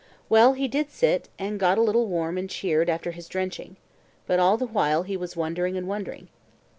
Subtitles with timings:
[0.29, 3.75] Well, he did sit, and got a little warm and cheered after his drenching.
[4.25, 6.27] But all the while he was wondering and wondering.